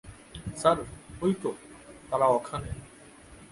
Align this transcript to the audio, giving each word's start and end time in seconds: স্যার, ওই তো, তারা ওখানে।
স্যার, 0.57 0.77
ওই 1.21 1.33
তো, 1.43 1.51
তারা 2.09 2.27
ওখানে। 2.27 2.69